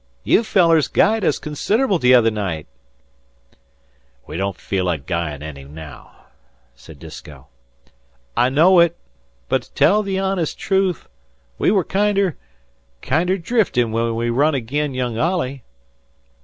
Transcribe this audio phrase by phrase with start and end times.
[0.23, 2.65] You fellers guyed us consid'rable t'other night."
[4.25, 6.25] "We don't feel like guyin' any now,"
[6.73, 7.45] said Disko.
[8.35, 8.97] "I know it;
[9.47, 11.07] but to tell the honest truth
[11.59, 12.35] we was kinder
[13.03, 15.61] kinder driftin' when we run agin young Olley."